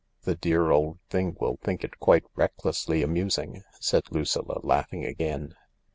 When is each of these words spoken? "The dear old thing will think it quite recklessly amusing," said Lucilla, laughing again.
"The 0.23 0.33
dear 0.33 0.71
old 0.71 0.97
thing 1.11 1.37
will 1.39 1.57
think 1.61 1.83
it 1.83 1.99
quite 1.99 2.23
recklessly 2.33 3.03
amusing," 3.03 3.61
said 3.79 4.01
Lucilla, 4.09 4.59
laughing 4.63 5.05
again. 5.05 5.53